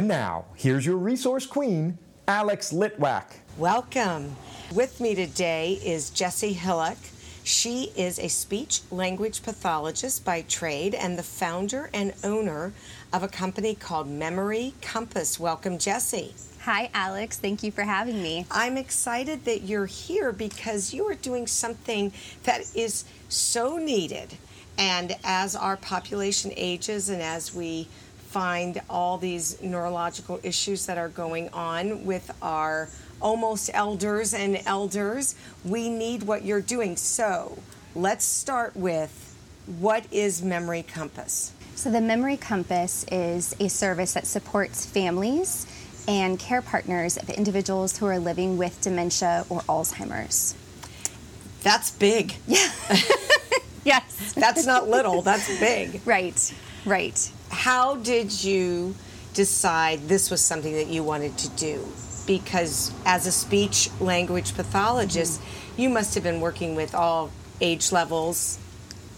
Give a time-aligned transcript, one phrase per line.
[0.00, 3.34] And now, here's your resource queen, Alex Litwack.
[3.58, 4.34] Welcome.
[4.72, 6.96] With me today is Jessie Hillock.
[7.44, 12.72] She is a speech language pathologist by trade and the founder and owner
[13.12, 15.38] of a company called Memory Compass.
[15.38, 16.34] Welcome, Jessie.
[16.62, 17.36] Hi, Alex.
[17.36, 18.46] Thank you for having me.
[18.50, 22.10] I'm excited that you're here because you are doing something
[22.44, 24.38] that is so needed.
[24.78, 27.86] And as our population ages and as we
[28.30, 32.88] find all these neurological issues that are going on with our
[33.20, 35.34] almost elders and elders.
[35.64, 36.96] We need what you're doing.
[36.96, 37.58] So
[37.96, 41.52] let's start with what is Memory Compass?
[41.74, 45.66] So, the Memory Compass is a service that supports families
[46.06, 50.54] and care partners of individuals who are living with dementia or Alzheimer's.
[51.62, 52.34] That's big.
[52.46, 52.70] Yeah.
[53.84, 54.34] yes.
[54.34, 56.00] That's not little, that's big.
[56.04, 57.32] Right, right.
[57.60, 58.94] How did you
[59.34, 61.86] decide this was something that you wanted to do?
[62.26, 65.82] Because as a speech language pathologist, mm-hmm.
[65.82, 68.58] you must have been working with all age levels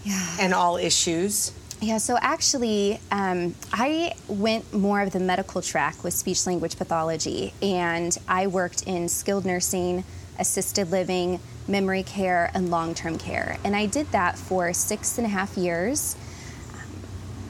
[0.03, 0.37] yeah.
[0.41, 1.53] and all issues.
[1.81, 7.55] Yeah, so actually, um, I went more of the medical track with speech language pathology,
[7.63, 10.03] and I worked in skilled nursing,
[10.41, 11.39] assisted living,
[11.69, 13.59] memory care, and long term care.
[13.63, 16.17] And I did that for six and a half years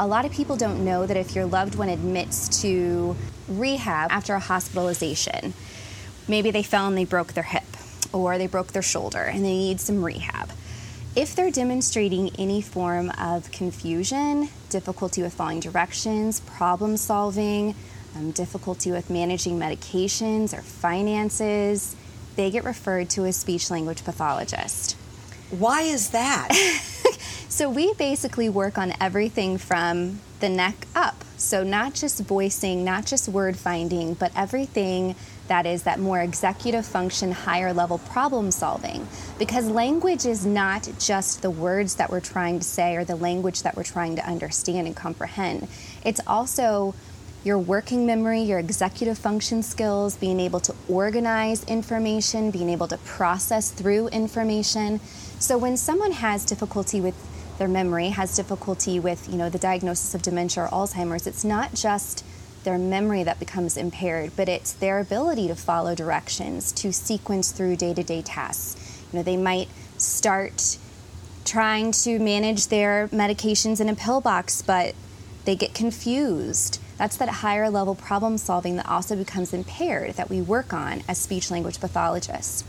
[0.03, 3.15] a lot of people don't know that if your loved one admits to
[3.47, 5.55] rehab after a hospitalization,
[6.27, 7.63] maybe they fell and they broke their hip
[8.13, 10.51] or they broke their shoulder and they need some rehab.
[11.15, 17.77] If they're demonstrating any form of confusion, difficulty with following directions, problem solving,
[18.17, 21.95] um, difficulty with managing medications or finances,
[22.35, 24.97] they get referred to a speech language pathologist.
[25.51, 26.49] Why is that?
[27.53, 31.23] So we basically work on everything from the neck up.
[31.37, 35.15] So not just voicing, not just word finding, but everything
[35.49, 39.07] that is that more executive function, higher level problem solving.
[39.39, 43.65] Because language is not just the words that we're trying to say or the language
[43.65, 45.69] that we're trying to understand and comprehend.
[46.07, 46.95] It's also
[47.45, 52.97] your working memory, your executive function skills, being able to organize information, being able to
[52.99, 55.01] process through information.
[55.39, 57.15] So when someone has difficulty with
[57.59, 61.75] their memory has difficulty with you know the diagnosis of dementia or Alzheimer's, it's not
[61.75, 62.25] just
[62.65, 67.77] their memory that becomes impaired, but it's their ability to follow directions, to sequence through
[67.77, 69.03] day-to-day tasks.
[69.13, 69.69] You know, they might
[69.99, 70.79] start
[71.45, 74.95] trying to manage their medications in a pill box, but
[75.45, 76.81] they get confused.
[76.99, 81.19] That's that higher level problem solving that also becomes impaired that we work on as
[81.19, 82.65] speech language pathologists.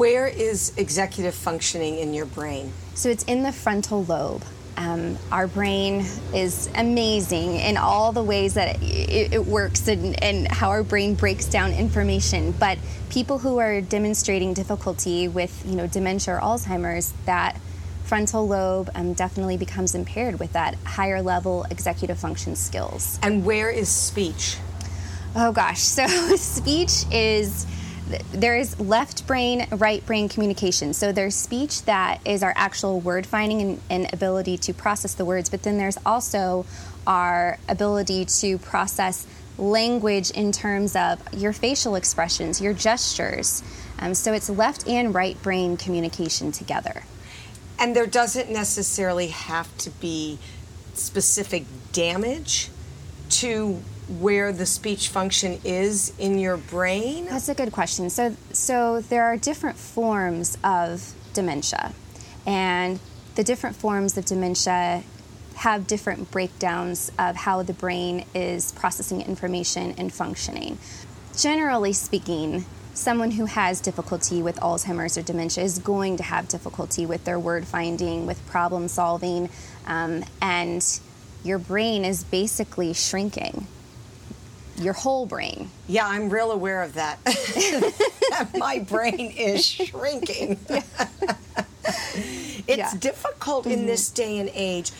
[0.00, 2.72] Where is executive functioning in your brain?
[2.94, 4.42] So it's in the frontal lobe.
[4.78, 10.48] Um, our brain is amazing in all the ways that it, it works and, and,
[10.48, 12.52] how our brain breaks down information.
[12.52, 12.78] But
[13.10, 17.60] people who are demonstrating difficulty with, you know, dementia or Alzheimer's, that
[18.04, 23.18] frontal lobe um, definitely becomes impaired with that higher level executive function skills.
[23.22, 24.56] And where is speech?
[25.36, 26.06] Oh gosh, so
[26.36, 27.66] speech is
[28.32, 30.92] there is left brain, right brain communication.
[30.92, 35.24] So there's speech that is our actual word finding and, and, ability to process the
[35.24, 36.66] words, but then there's also
[37.06, 39.26] our ability to process
[39.58, 43.62] language in terms of your facial expressions, your gestures.
[43.98, 47.02] Um, so it's left and right brain communication together.
[47.78, 50.38] And there doesn't necessarily have to be
[50.94, 52.68] specific damage
[53.30, 53.80] to
[54.18, 57.26] where the speech function is in your brain?
[57.26, 58.10] That's a good question.
[58.10, 61.92] So, so there are different forms of dementia,
[62.44, 62.98] and
[63.36, 65.04] the different forms of dementia
[65.54, 70.78] have different breakdowns of how the brain is processing information and functioning.
[71.36, 72.64] Generally speaking,
[72.94, 77.38] someone who has difficulty with Alzheimer's or dementia is going to have difficulty with their
[77.38, 79.48] word finding, with problem solving,
[79.86, 81.00] um, and
[81.44, 83.66] your brain is basically shrinking
[84.80, 85.70] your whole brain.
[85.86, 87.18] Yeah, I'm real aware of that.
[88.58, 90.58] My brain is shrinking.
[91.84, 92.92] it's yeah.
[92.98, 93.80] difficult mm-hmm.
[93.80, 94.90] in this day and age,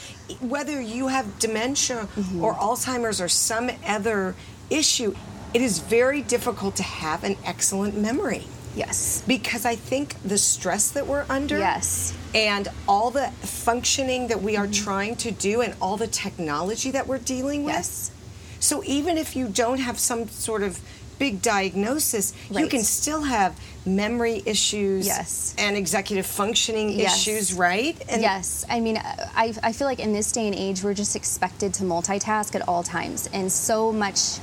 [0.41, 2.45] whether you have dementia mm-hmm.
[2.45, 4.35] or Alzheimer's or some other
[4.69, 5.15] issue,
[5.55, 8.47] it is very difficult to have an excellent memory.
[8.77, 9.25] Yes.
[9.27, 11.59] Because I think the stress that we're under.
[11.59, 12.17] Yes.
[12.35, 14.85] And all the functioning that we are mm-hmm.
[14.85, 17.75] trying to do and all the technology that we're dealing with.
[17.75, 18.13] Yes
[18.61, 20.79] so even if you don't have some sort of
[21.19, 25.55] big diagnosis, you can still have memory issues Yes.
[25.59, 27.15] and executive functioning Yes.
[27.27, 27.95] issues, right?
[28.09, 31.17] And yes, I mean, I, I feel like in this day and age, we're just
[31.17, 34.39] expected to multitask at all times, and so much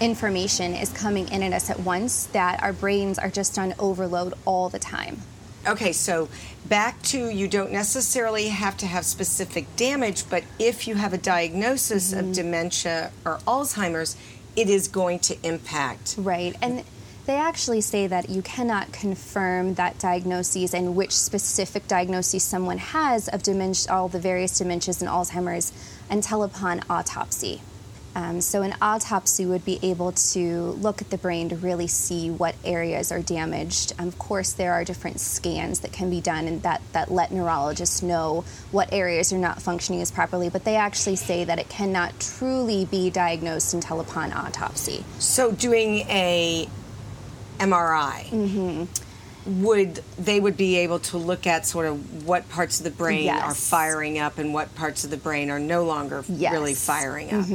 [0.00, 4.32] information is coming in at us at once that our brains are just on overload
[4.46, 5.20] all the time.
[5.66, 6.28] Okay, so
[6.68, 11.18] back to you don't necessarily have to have specific damage, but if you have a
[11.18, 12.28] diagnosis Mm-hmm.
[12.28, 14.16] of dementia or Alzheimer's,
[14.56, 16.16] it is going to impact.
[16.18, 16.84] Right, and
[17.26, 23.28] they actually say that you cannot confirm that diagnoses and which specific diagnosis someone has
[23.28, 25.72] of dementia, all the various dementias and Alzheimer's,
[26.10, 27.62] until upon autopsy.
[28.14, 32.30] Um, so, an autopsy would be able to look at the brain to really see
[32.30, 33.92] what areas are damaged.
[33.98, 37.32] Um, of course, there are different scans that can be done and that, that let
[37.32, 41.68] neurologists know what areas are not functioning as properly, but they actually say that it
[41.68, 45.04] cannot truly be diagnosed until upon autopsy.
[45.18, 46.68] So doing a
[47.58, 48.84] MRI, Mm-hmm.
[49.46, 53.28] Would they would be able to look at sort of what parts of the brain
[53.28, 56.44] are firing up and what parts of the brain are no longer Yes.
[56.46, 56.52] Mm-hmm.
[56.54, 57.46] really firing up.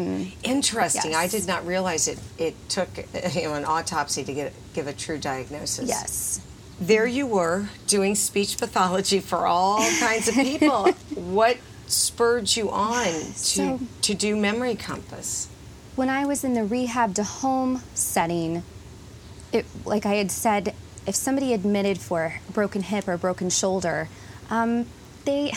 [0.43, 1.15] Interesting.
[1.15, 2.19] I did not realize it.
[2.37, 2.89] It took
[3.33, 5.87] you know an autopsy to get give a true diagnosis.
[5.89, 6.41] Yes.
[6.79, 10.91] There you were doing speech pathology for all kinds of people.
[11.15, 11.57] what
[11.87, 15.47] spurred you on to So- to do memory compass?
[15.95, 18.63] When I was in the rehab to home setting,
[19.51, 20.73] it, like I had said,
[21.09, 24.07] if somebody admitted for a broken hip or broken shoulder,
[24.51, 24.85] um,
[25.25, 25.51] they,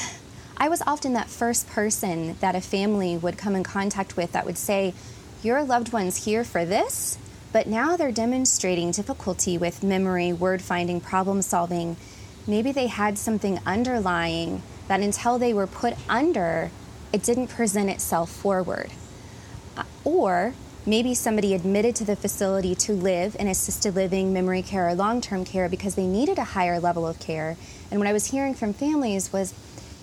[0.57, 4.47] I was often that first person that a family would come in contact with that
[4.47, 4.95] would say,
[5.43, 7.19] "Your loved one's here for this."
[7.53, 11.99] But now they're demonstrating difficulty with memory, word finding, problem solving.
[12.47, 16.71] Maybe they had something underlying that until they were put under,
[17.13, 18.91] it didn't present itself forward.
[19.77, 24.89] Uh, Or maybe somebody admitted to the facility to live in assisted living, memory care,
[24.89, 27.57] or long term care because they needed a higher level of care.
[27.91, 29.55] And what I was hearing from families was,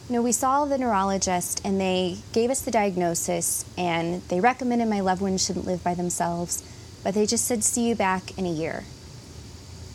[0.08, 4.88] you know, we saw the neurologist and they gave us the diagnosis and they recommended
[4.88, 6.64] my loved one shouldn't live by themselves,
[7.04, 8.84] but they just said, see you back in a year.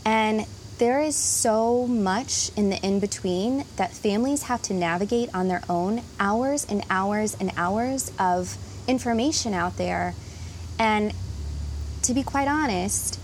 [0.04, 0.46] And
[0.78, 5.62] there is so much in the in between that families have to navigate on their
[5.68, 8.56] own hours and hours and hours of
[8.88, 10.14] information out there.
[10.78, 11.12] And
[12.02, 13.20] to be quite honest,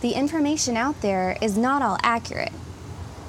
[0.00, 2.52] the information out there is not all accurate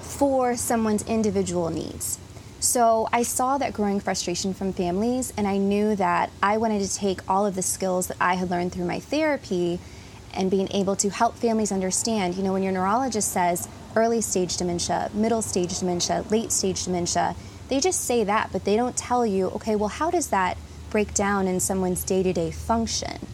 [0.01, 2.19] for someone's individual needs.
[2.59, 6.95] So I saw that growing frustration from families, and I knew that I wanted to
[6.95, 9.80] take all of the skills that I had learned through my therapy
[10.34, 12.36] and being able to help families understand.
[12.36, 17.36] You know, when your neurologist says early stage dementia, middle stage dementia, late stage dementia,
[17.70, 20.58] they just say that, but they don't tell you, okay, well, how does that
[20.89, 23.27] break down in someone's day to day function?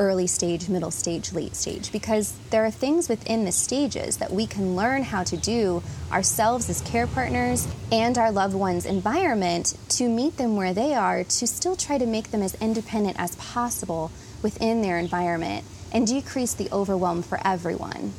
[0.00, 4.46] Early stage, middle stage, late stage, because there are things within the stages that we
[4.46, 10.08] can learn how to do ourselves as care partners and our loved ones' environment to
[10.08, 14.10] meet them where they are, to still try to make them as independent as possible
[14.42, 18.14] within their environment and decrease the overwhelm for everyone.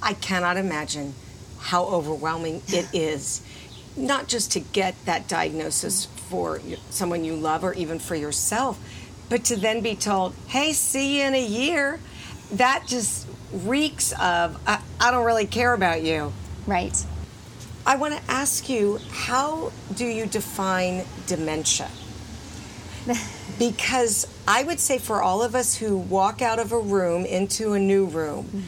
[0.00, 1.14] I cannot imagine
[1.58, 3.42] how overwhelming it is,
[3.96, 6.60] not just to get that diagnosis for
[6.90, 8.78] someone you love or even for yourself,
[9.28, 11.98] but to then be told, hey, see you in a year.
[12.52, 16.32] That just reeks of, I, I don't really care about you.
[16.66, 17.04] Right.
[17.86, 21.88] I want to ask you, how do you define dementia?
[23.58, 27.74] because I would say for all of us who walk out of a room into
[27.74, 28.62] a new room mm.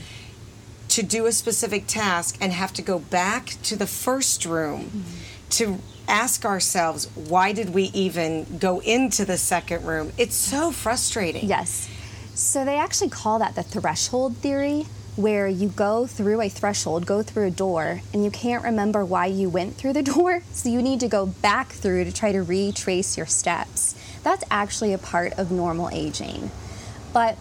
[0.89, 5.49] to do a specific task and have to go back to the first room mm-hmm.
[5.51, 10.13] to ask ourselves, why did we even go into the second room?
[10.19, 11.47] It's so frustrating.
[11.47, 11.89] Yes.
[12.35, 14.87] So they actually call that the threshold theory,
[15.17, 19.27] where you go through a threshold, go through a door, and you can't remember why
[19.27, 22.43] you went through the door, so you need to go back through to try to
[22.43, 23.95] retrace your steps.
[24.23, 26.51] That's actually a part of normal aging.
[27.13, 27.37] But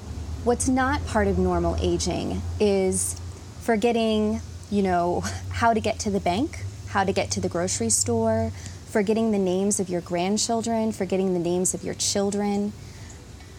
[0.46, 3.20] what's not part of normal aging is
[3.62, 4.40] forgetting,
[4.72, 6.65] you know, how to get to the bank,
[6.96, 8.52] how to get to the grocery store,
[8.88, 12.74] forgetting the names of your grandchildren, forgetting the names of your children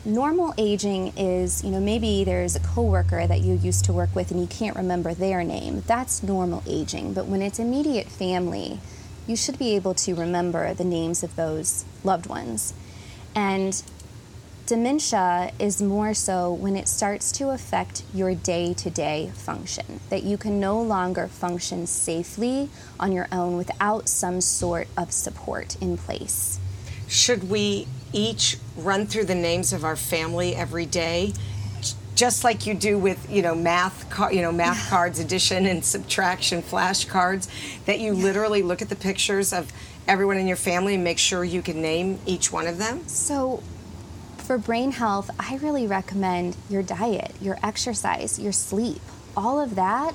[0.07, 4.31] normal aging is, you know, maybe there's a coworker that you used to work with
[4.31, 5.83] and you can't remember their name.
[5.87, 7.13] That's normal aging.
[7.13, 8.79] But when it's immediate family,
[9.27, 12.73] you should be able to remember the names of those loved ones.
[13.35, 13.83] And
[14.67, 20.25] dementia is more so when it starts to affect your day to day function, that
[20.25, 22.69] you can no longer function safely
[22.99, 26.59] on your own without some sort of support in place.
[27.07, 31.33] Should we each run through the names of our family every day
[32.17, 36.63] just like you do with you know math you know math cards addition and subtraction
[36.63, 37.47] flashcards
[37.85, 39.71] that you literally look at the pictures of
[40.09, 43.63] everyone in your family and make sure you can name each one of them So,
[44.47, 49.03] for brain health, I really recommend your diet, your exercise, your sleep.
[49.37, 50.15] All of that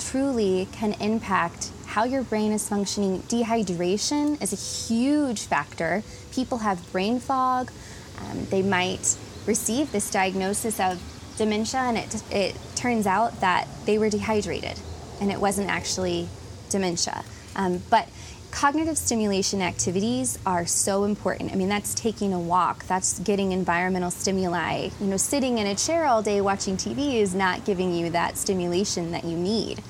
[0.00, 3.20] truly can impact how your brain is functioning.
[3.22, 6.02] Dehydration is a huge factor.
[6.32, 7.70] People have brain fog.
[8.18, 9.16] Um, they might
[9.46, 11.00] receive this diagnosis of
[11.36, 14.78] dementia, and it, it turns out that they were dehydrated
[15.20, 16.28] and it wasn't actually
[16.68, 17.24] dementia.
[17.54, 18.08] Um, but
[18.50, 21.52] cognitive stimulation activities are so important.
[21.52, 24.88] I mean, that's taking a walk, that's getting environmental stimuli.
[25.00, 28.36] You know, sitting in a chair all day watching TV is not giving you that
[28.36, 29.82] stimulation that you need.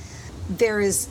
[0.48, 1.08] there is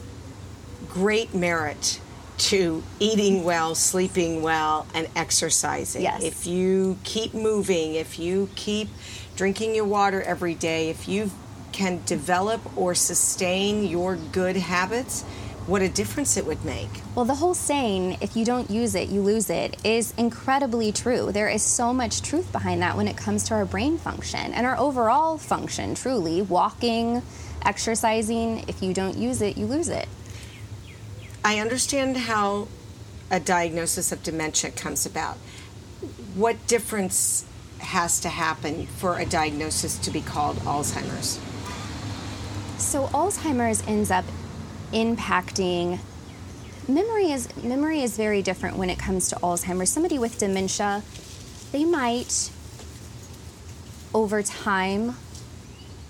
[0.89, 2.01] great merit
[2.37, 6.01] to eating well, sleeping well, and exercising.
[6.03, 6.23] Yes.
[6.23, 8.89] If you keep moving, if you keep
[9.35, 11.31] drinking your water every day, if you
[11.71, 15.23] can develop or sustain your good habits,
[15.67, 16.89] what a difference it would make.
[17.13, 21.31] Well, the whole saying, if you don't use it, you lose it, is incredibly true.
[21.31, 24.65] There is so much truth behind that when it comes to our brain function and
[24.65, 26.41] our overall function, truly.
[26.41, 27.21] Walking,
[27.63, 30.07] exercising, if you don't use it, you lose it.
[31.43, 32.69] I understand how
[33.29, 35.35] a diagnosis of dementia comes about.
[36.35, 37.45] What difference
[37.79, 41.39] has to happen for a diagnosis to be called Alzheimer's?
[42.77, 44.23] So Alzheimer's ends up
[44.93, 45.99] impacting
[46.87, 49.89] memory is memory is very different when it comes to Alzheimer's.
[49.89, 51.03] Somebody with dementia,
[51.71, 52.49] they might
[54.13, 55.15] over time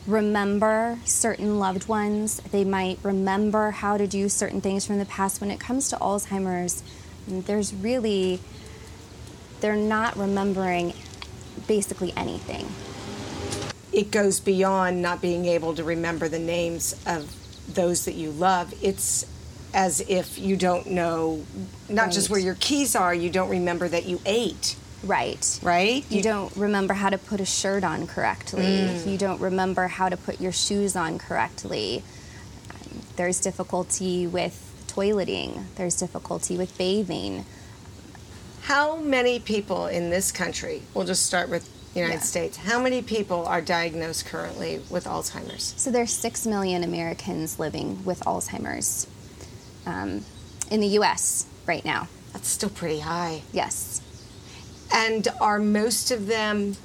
[0.05, 2.39] remember certain loved ones.
[2.51, 5.41] They might remember how to do certain things from the past.
[5.41, 6.83] When it comes to Alzheimer's,
[7.27, 8.39] there's really
[9.59, 10.93] they're not remembering
[11.67, 12.67] basically anything.
[13.91, 17.33] It goes beyond not being able to remember the names of
[17.67, 18.73] those that you love.
[18.81, 19.25] It's
[19.73, 21.43] as if you don't know
[21.89, 25.59] not just where your keys are, you don't remember that you ate, Right.
[25.61, 26.03] right?
[26.09, 28.97] You don't remember how to put a shirt on correctly.
[29.05, 32.03] You don't remember how to put your shoes on correctly.
[32.71, 35.65] Um, There's difficulty with toileting.
[35.75, 37.45] There's difficulty with bathing.
[38.63, 42.19] How many people in this country, we'll just start with United Yeah.
[42.21, 45.73] States, how many people are diagnosed currently with Alzheimer's?
[45.77, 49.07] So there's six million Americans living with Alzheimer's
[49.85, 50.23] um,
[50.71, 51.45] in the U.S.
[51.65, 52.07] right now.
[52.33, 53.41] That's still pretty high.
[53.51, 54.01] Yes.
[54.93, 56.75] And are most of them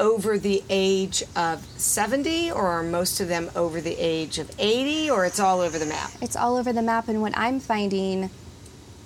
[0.00, 5.10] over the age of 70 or are most of them over the age of 80
[5.10, 6.10] or it's all over the map?
[6.22, 8.30] It's all over the map, and what I'm finding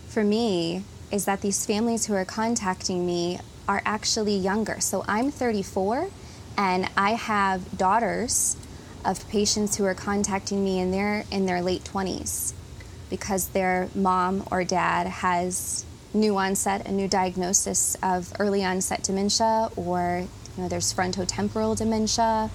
[0.08, 3.38] for me is that these families who are contacting me
[3.68, 4.80] are actually younger.
[4.80, 6.08] So I'm 34,
[6.56, 8.56] and I have daughters
[9.04, 12.52] of patients who are contacting me in their in their late 20s
[13.10, 19.70] because their mom or dad has new onset, a new diagnosis of early onset dementia,
[19.76, 20.26] or
[20.56, 22.50] you know, there's frontotemporal dementia,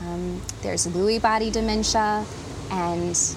[0.00, 2.24] um, there's Lewy body dementia,
[2.70, 3.36] and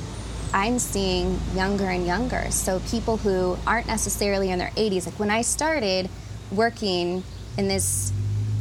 [0.54, 2.50] I'm seeing younger and younger.
[2.52, 6.10] So people who aren't necessarily in their 80s, like when I started
[6.52, 7.24] working
[7.58, 8.12] in this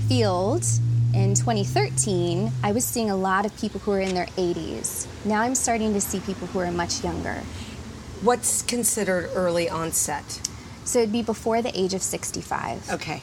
[0.08, 0.64] field
[1.14, 5.06] in 2013, I was seeing a lot of people who were in their 80s.
[5.24, 7.42] Now I'm starting to see people who are much younger.
[8.22, 10.40] What's considered early onset?
[10.84, 12.90] So it'd be before the age of 65.
[12.90, 13.22] Okay.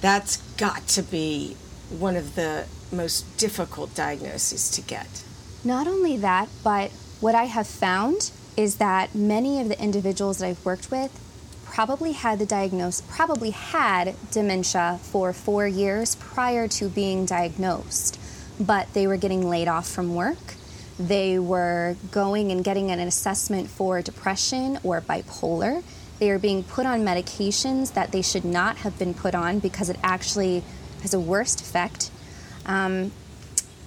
[0.00, 1.56] That's got to be
[1.90, 5.24] one of the most difficult diagnoses to get.
[5.64, 6.90] Not only that, but
[7.20, 11.23] what I have found is that many of the individuals that I've worked with
[11.74, 18.16] probably had the diagnosis, probably had dementia for four years prior to being diagnosed,
[18.60, 20.54] but they were getting laid off from work.
[21.00, 25.82] They were going and getting an assessment for depression or bipolar.
[26.20, 29.90] They are being put on medications that they should not have been put on because
[29.90, 30.62] it actually
[31.02, 32.12] has a worse effect.
[32.66, 33.10] Um,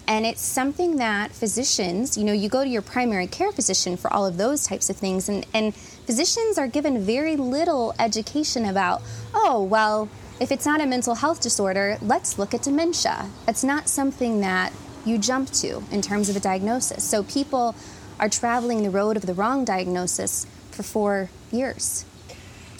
[0.07, 4.11] and it's something that physicians, you know, you go to your primary care physician for
[4.11, 9.01] all of those types of things, and, and physicians are given very little education about,
[9.33, 10.09] oh, well,
[10.39, 13.29] if it's not a mental health disorder, let's look at dementia.
[13.47, 14.71] It's not something that
[15.05, 17.03] you jump to in terms of a diagnosis.
[17.03, 17.75] So people
[18.19, 22.05] are traveling the road of the wrong diagnosis for four years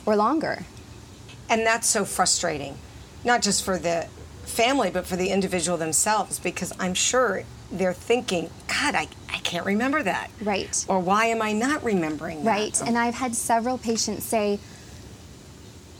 [0.06, 0.64] or longer.
[1.50, 2.78] And that's so frustrating,
[3.24, 4.08] not just for the
[4.58, 9.66] family, but for the individual themselves, because I'm sure they're thinking, God, I, I can't
[9.66, 10.32] remember that.
[10.42, 10.84] Right.
[10.88, 12.52] Or why am I not remembering that?
[12.52, 12.82] Right.
[12.86, 14.60] And I've had several patients say,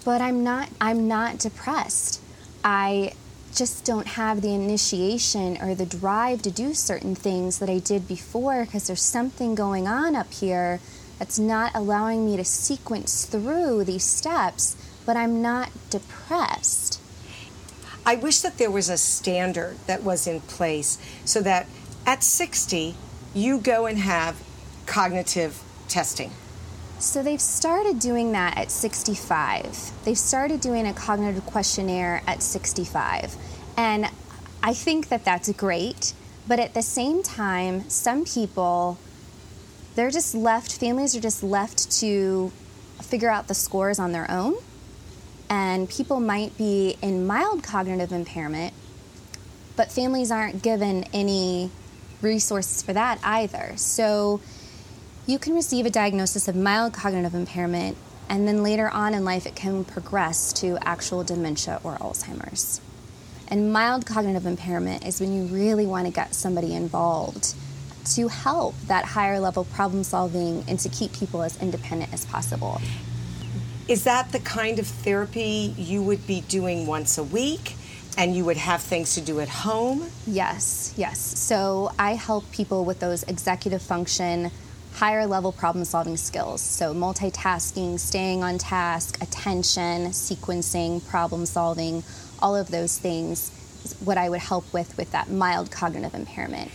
[0.04, 2.22] "But I'm not I'm not depressed.
[2.64, 3.14] I
[3.54, 8.08] just don't have the initiation or the drive to do certain things that I did
[8.08, 10.80] before because there's something going on up here
[11.20, 16.87] that's not allowing me to sequence through these steps, but I'm not depressed.
[18.08, 21.68] I wish that there was a standard that was in place so that
[22.06, 22.96] at 60,
[23.34, 24.42] you go and have
[24.86, 26.32] cognitive testing.
[27.00, 29.92] So they've started doing that at 65.
[30.06, 33.36] They've started doing a cognitive questionnaire at 65.
[33.76, 34.10] And
[34.64, 36.14] I think that that's great.
[36.48, 39.00] But at the same time, some people,
[39.96, 42.54] they're just left, families are just left to
[43.02, 44.56] figure out the scores on their own.
[45.50, 48.74] And people might be in mild cognitive impairment,
[49.76, 51.72] but families aren't given any
[52.22, 53.74] resources for that either.
[53.78, 54.42] So
[55.26, 57.98] you can receive a diagnosis of mild cognitive impairment,
[58.30, 62.82] and then later on in life, it can progress to actual dementia or Alzheimer's.
[63.48, 67.56] And mild cognitive impairment is when you really want to get somebody involved
[68.16, 72.82] to help that higher level problem solving and to keep people as independent as possible.
[73.88, 77.76] Is that the kind of therapy you would be doing once a week?
[78.18, 80.10] And you would have things to do at home?
[80.26, 81.20] Yes, yes.
[81.20, 84.52] So I help people with those executive function,
[84.96, 86.60] higher level problem solving skills.
[86.60, 92.04] So multitasking, staying on task, attention, sequencing, problem solving,
[92.40, 93.52] all of those things
[93.86, 96.72] is what I would help with with that mild cognitive impairment.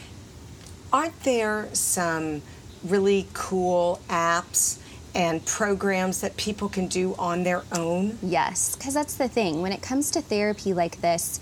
[0.92, 2.42] Aren't there some
[2.84, 4.78] really cool apps
[5.14, 8.18] and programs that people can do on their own?
[8.22, 9.62] Yes, because that's the thing.
[9.62, 11.40] When it comes to therapy like this,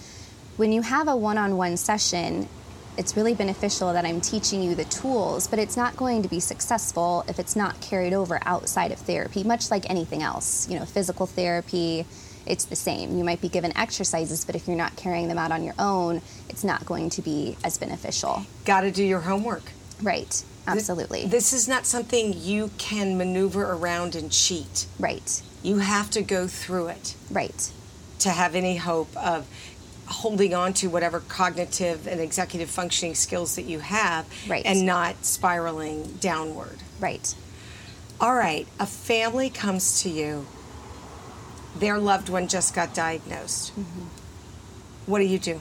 [0.56, 2.48] when you have a one on one session,
[2.98, 6.40] it's really beneficial that I'm teaching you the tools, but it's not going to be
[6.40, 10.68] successful if it's not carried over outside of therapy, much like anything else.
[10.68, 12.04] You know, physical therapy,
[12.46, 13.16] it's the same.
[13.16, 16.20] You might be given exercises, but if you're not carrying them out on your own,
[16.48, 18.44] it's not going to be as beneficial.
[18.64, 19.62] Got to do your homework.
[20.02, 21.26] Right, absolutely.
[21.26, 24.86] This is not something you can maneuver around and cheat.
[24.98, 27.70] right, You have to go through it right,
[28.20, 29.46] to have any hope of
[30.06, 34.64] holding on to whatever cognitive and executive functioning skills that you have Right.
[34.66, 36.78] and not spiraling downward.
[37.00, 37.34] right.
[38.20, 40.46] All right, a family comes to you.
[41.78, 43.70] Their loved one just got diagnosed.
[43.78, 44.06] Mm-hmm.
[45.06, 45.60] What do you do?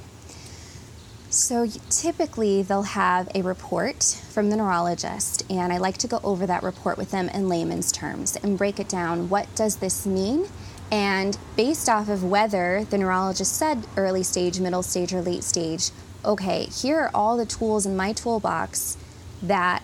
[1.31, 6.47] So typically they'll have a report from the neurologist, and I like to go over
[6.47, 9.29] that report with them in layman's terms and break it down.
[9.29, 10.47] What does this mean?
[10.91, 15.91] And based off of whether the neurologist said early stage, middle stage, or late stage,
[16.25, 18.97] okay, here are all the tools in my toolbox
[19.43, 19.83] that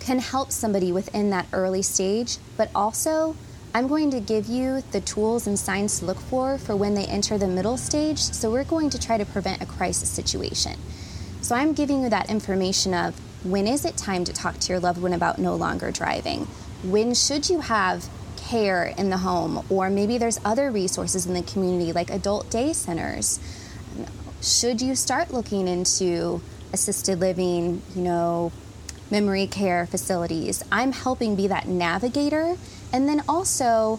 [0.00, 3.36] can help somebody within that early stage, but also
[3.74, 7.06] I'm going to give you the tools and signs to look for for when they
[7.06, 8.18] enter the middle stage.
[8.18, 10.78] So we're going to try to prevent a crisis situation.
[11.40, 14.80] So I'm giving you that information of when is it time to talk to your
[14.80, 16.46] loved one about no longer driving?
[16.82, 19.64] When should you have care in the home?
[19.70, 23.40] Or maybe there's other resources in the community like adult day centers.
[24.42, 28.52] Should you start looking into assisted living, you know,
[29.10, 30.64] memory care facilities.
[30.72, 32.56] I'm helping be that navigator.
[32.92, 33.98] And then also,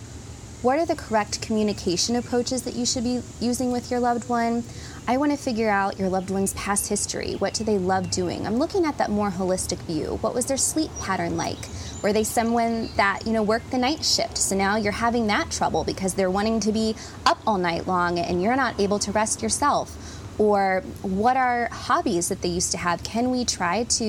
[0.62, 4.64] what are the correct communication approaches that you should be using with your loved one?
[5.06, 7.34] I want to figure out your loved one's past history.
[7.34, 8.48] What do they love doing?
[8.48, 10.18] I'm looking at that more holistic view.
[10.22, 11.58] What was their sleep pattern like?
[12.02, 14.38] Were they someone that, you know, worked the night shift?
[14.38, 18.18] So now you're having that trouble because they're wanting to be up all night long
[18.18, 19.98] and you're not able to rest yourself.
[20.40, 23.04] Or what are hobbies that they used to have?
[23.04, 24.06] Can we try to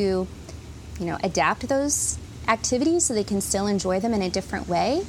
[1.01, 5.03] you know, adapt those activities so they can still enjoy them in a different way.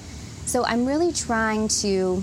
[0.45, 2.21] So I'm really trying to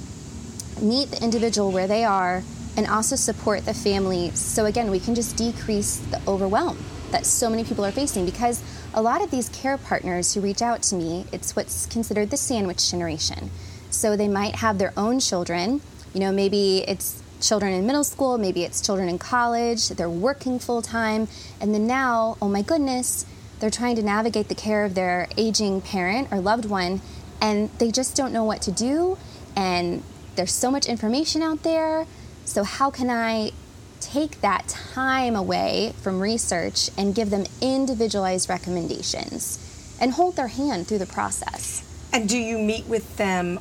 [0.81, 2.43] meet the individual where they are
[2.77, 4.31] and also support the family.
[4.31, 6.79] So again, we can just decrease the overwhelm
[7.11, 8.63] that so many people are facing because
[8.95, 12.37] a lot of these care partners who reach out to me, it's what's considered the
[12.37, 13.51] sandwich generation.
[13.91, 15.83] So they might have their own children,
[16.15, 20.59] you know, maybe it's children in middle school, maybe it's children in college, they're working
[20.59, 21.29] full time,
[21.61, 23.27] and then now, oh my goodness,
[23.63, 27.01] they're trying to navigate the care of their aging parent or loved one,
[27.41, 29.17] and they just don't know what to do.
[29.55, 30.03] And
[30.35, 32.09] there's so much information out there.
[32.45, 33.53] So, how can I
[34.01, 40.89] take that time away from research and give them individualized recommendations and hold their hand
[40.89, 41.85] through the process?
[42.13, 43.61] And do you meet with them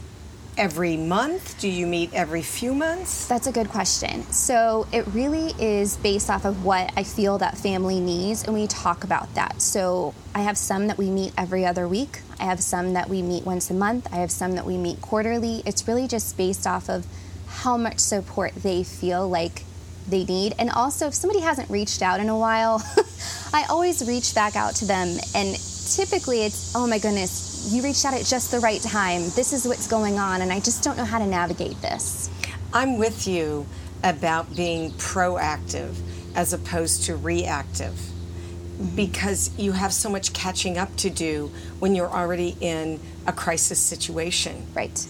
[0.62, 1.60] every month?
[1.60, 3.28] Do you meet every few months?
[3.28, 4.22] That's a good question.
[4.32, 8.68] So it really is based off of what I feel that family needs, and we
[8.68, 9.60] talk about that.
[9.60, 12.22] So I have some that we meet every other week.
[12.40, 14.08] I have some that we meet once a month.
[14.14, 15.64] I have some that we meet quarterly.
[15.66, 17.08] It's really just based off of
[17.48, 19.64] how much support they feel like
[20.08, 20.54] they need.
[20.60, 22.84] And also, if somebody hasn't reached out in a while,
[23.54, 25.18] I always reach back out to them.
[25.34, 25.58] And
[25.96, 29.24] typically, it's, oh my goodness, you reached out at just the right time.
[29.36, 32.30] This is what's going on, and I just don't know how to navigate this.
[32.74, 33.66] I'm with you
[34.04, 35.96] about being proactive
[36.36, 38.96] as opposed to reactive mm-hmm.
[38.96, 43.80] because you have so much catching up to do when you're already in a crisis
[43.80, 44.66] situation.
[44.74, 45.08] Right.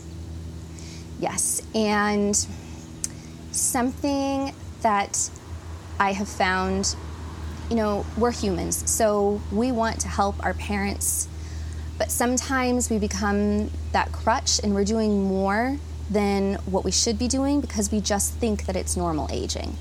[1.19, 1.61] Yes.
[1.75, 2.35] And
[3.51, 5.29] something that
[5.99, 6.95] I have found,
[7.69, 11.27] you know, we're humans, so we want to help our parents,
[12.01, 15.77] but sometimes we become that crutch and we're doing more
[16.09, 19.77] than what we should be doing because we just think that it's normal aging.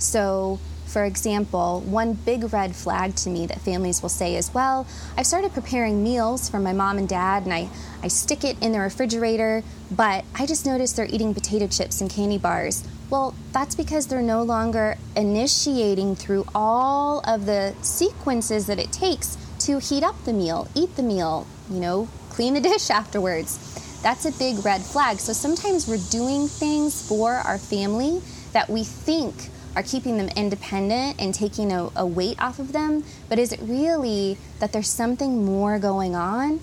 [0.00, 4.84] So, for example, one big red flag to me that families will say is, well,
[5.16, 7.68] I've started preparing meals for my mom and dad and I,
[8.02, 12.10] I stick it in the refrigerator, but I just noticed they're eating potato chips and
[12.10, 12.82] candy bars.
[13.10, 19.38] Well, that's because they're no longer initiating through all of the sequences that it takes
[19.60, 23.58] to heat up the meal, eat the meal, you know, clean the dish afterwards.
[24.02, 25.18] That's a big red flag.
[25.18, 31.20] So sometimes we're doing things for our family that we think are keeping them independent
[31.20, 35.44] and taking a, a, weight off of them, but is it really that there's something
[35.44, 36.60] more going on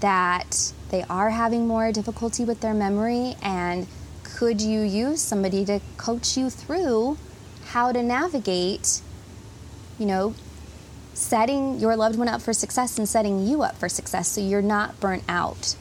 [0.00, 3.36] that they are having more difficulty with their memory?
[3.42, 3.86] And
[4.22, 7.16] could you use somebody to coach you through
[7.66, 9.00] how to navigate,
[9.98, 10.34] you know,
[11.14, 14.62] setting your loved one up for success and setting you up for success so you're
[14.62, 15.76] not burnt out?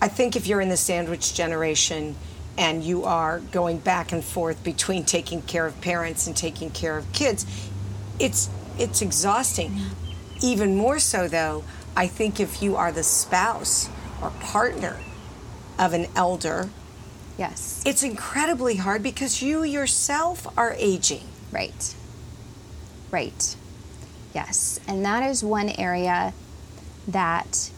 [0.00, 2.16] I think if you're in the sandwich generation,
[2.60, 6.98] and you are going back and forth between taking care of parents and taking care
[6.98, 7.46] of kids,
[8.18, 9.78] it's it's exhausting.
[10.42, 11.64] Even more so though,
[11.96, 13.88] I think if you are the spouse
[14.22, 15.00] or partner
[15.78, 16.68] of an elder,
[17.38, 17.82] yes.
[17.86, 21.26] It's incredibly hard because you yourself are aging.
[21.50, 21.94] Right.
[23.10, 23.56] Right.
[24.34, 24.80] Yes.
[24.86, 26.32] And that is one area
[27.08, 27.70] that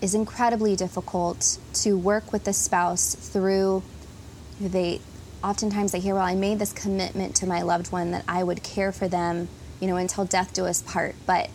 [0.00, 3.82] is incredibly difficult to work with the spouse through
[4.60, 5.00] they
[5.44, 8.62] oftentimes they hear, well, I made this commitment to my loved one that I would
[8.62, 9.48] care for them,
[9.80, 11.14] you know, until death do us part.
[11.26, 11.50] But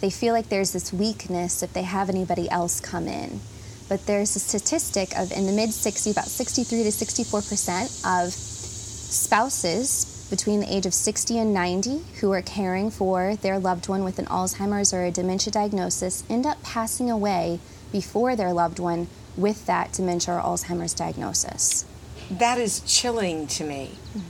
[0.00, 3.40] they feel like there's this weakness if they have anybody else come in.
[3.88, 8.32] But there's a statistic of in the mid 60s, about 63 to 64 percent of
[8.32, 14.02] spouses between the age of 60 and 90 who are caring for their loved one
[14.02, 17.60] with an Alzheimer's or a dementia diagnosis end up passing away
[17.92, 21.84] before their loved one with that dementia or Alzheimer's diagnosis
[22.30, 24.20] that is chilling to me hmm.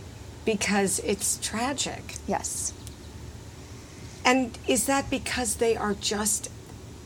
[0.45, 2.17] because it's tragic.
[2.27, 2.73] Yes.
[4.25, 6.51] And is that because they are just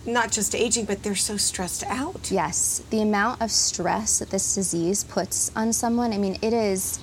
[0.06, 2.30] not just aging, but they're so stressed out?
[2.30, 2.82] Yes.
[2.90, 7.00] The amount of stress that this disease puts on someone, I mean, it is,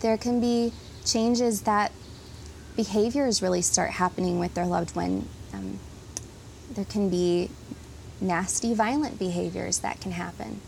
[0.00, 0.72] there can be
[1.04, 1.92] changes that
[2.76, 5.28] behaviors really start happening with their loved one.
[5.52, 5.78] Um,
[6.72, 7.50] there can be
[8.20, 10.60] nasty, violent behaviors that can happen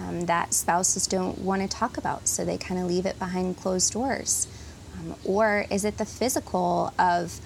[0.00, 3.58] um, that spouses don't want to talk about, so they kind of leave it behind
[3.58, 4.48] closed doors?
[4.94, 7.38] Um, or is it the physical of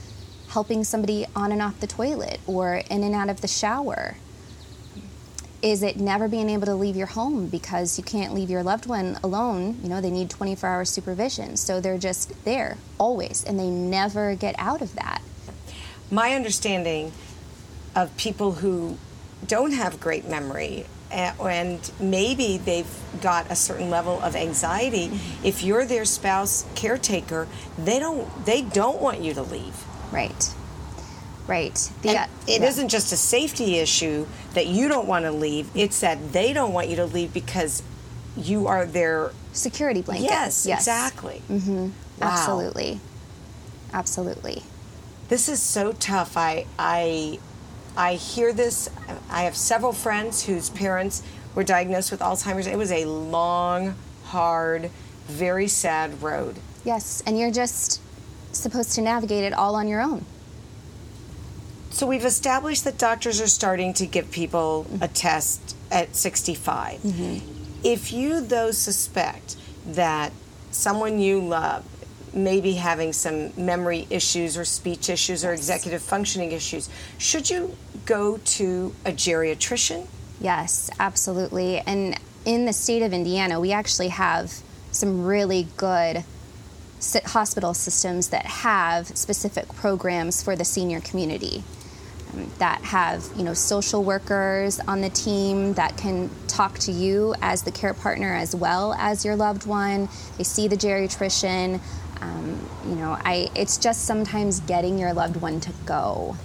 [0.48, 4.16] helping somebody on and off the toilet or in and out of the shower?
[5.64, 8.84] Is it never being able to leave your home because you can't leave your loved
[8.84, 9.78] one alone?
[9.82, 11.56] You know, they need 24 hour supervision.
[11.56, 15.22] So they're just there always and they never get out of that.
[16.10, 17.12] My understanding
[17.96, 18.98] of people who
[19.46, 25.46] don't have great memory and maybe they've got a certain level of anxiety mm-hmm.
[25.46, 27.46] if you're their spouse caretaker
[27.78, 30.52] they don't they don't want you to leave right
[31.46, 32.82] right the, uh, it yeah.
[32.82, 36.72] not just a safety issue that you don't want to leave it's that they don't
[36.72, 37.82] want you to leave because
[38.36, 40.80] you are their security blanket yes, yes.
[40.80, 41.86] exactly mm-hmm.
[41.86, 41.90] wow.
[42.20, 43.00] absolutely
[43.92, 44.62] absolutely
[45.28, 47.38] this is so tough i i
[47.96, 48.90] I hear this.
[49.30, 51.22] I have several friends whose parents
[51.54, 52.66] were diagnosed with Alzheimer's.
[52.66, 54.90] It was a long, hard,
[55.26, 56.56] very sad road.
[56.84, 58.00] Yes, and you're just
[58.52, 60.24] supposed to navigate it all on your own.
[61.94, 66.98] So we've established that doctors are starting to give people a test at 65.
[66.98, 67.86] Mm-hmm.
[67.86, 69.54] If you, though, suspect
[69.86, 70.32] that
[70.72, 71.84] someone you love
[72.34, 75.44] may be having some memory issues or speech issues yes.
[75.44, 77.76] or executive functioning issues, should you
[78.06, 80.08] go to a geriatrician?
[80.40, 81.78] Yes, absolutely.
[81.78, 84.52] And in the state of Indiana, we actually have
[84.90, 86.24] some really good
[87.26, 91.62] hospital systems that have specific programs for the senior community
[92.58, 97.62] that have you know social workers on the team that can talk to you as
[97.62, 101.80] the care partner as well as your loved one they see the geriatrician
[102.20, 106.36] Um, you know, I it's just sometimes getting your loved one to go.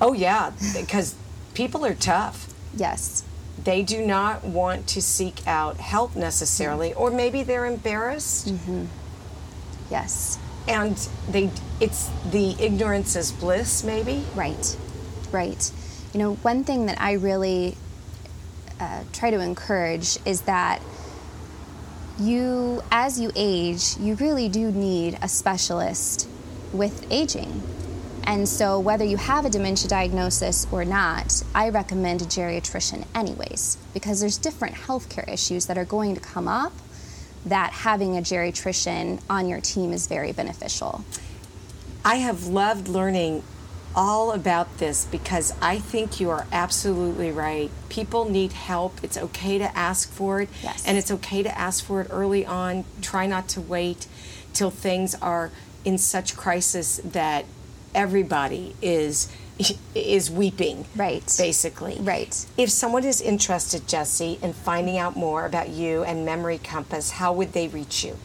[0.00, 1.14] Oh yeah, because
[1.54, 2.52] people are tough.
[2.76, 3.24] Yes.
[3.64, 8.52] They do not want to seek out help necessarily, or maybe they're embarrassed.
[9.90, 10.38] Yes.
[10.66, 10.96] And
[11.30, 11.50] they,
[11.80, 14.24] it's the ignorance is bliss, maybe.
[14.34, 14.76] Right,
[15.32, 15.70] right.
[16.12, 17.76] You know, one thing that I really
[18.80, 20.80] uh, try to encourage is that
[22.18, 26.28] you, as you age, you really do need a specialist
[26.72, 27.62] with aging.
[28.24, 33.78] And so, whether you have a dementia diagnosis or not, I recommend a geriatrician anyways,
[33.94, 36.72] because there's different healthcare issues that are going to come up
[37.46, 41.04] that having a geriatrician on your team is very beneficial.
[42.04, 43.42] I have loved learning
[43.94, 47.70] all about this because I think you are absolutely right.
[47.88, 49.02] People need help.
[49.02, 50.48] It's okay to ask for it.
[50.62, 50.86] Yes.
[50.86, 52.84] And it's okay to ask for it early on.
[53.00, 54.06] Try not to wait
[54.52, 55.50] till things are
[55.84, 57.44] in such crisis that
[57.94, 59.30] everybody is
[59.94, 60.84] is weeping.
[60.94, 61.34] Right.
[61.36, 61.98] Basically.
[62.00, 62.46] Right.
[62.56, 67.32] If someone is interested, Jessie, in finding out more about you and Memory Compass, how
[67.32, 68.16] would they reach you?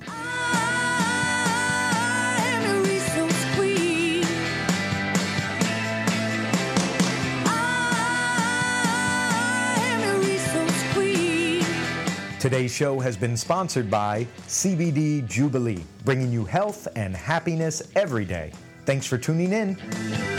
[12.40, 18.54] Today's show has been sponsored by CBD Jubilee, bringing you health and happiness every day.
[18.86, 20.37] Thanks for tuning in.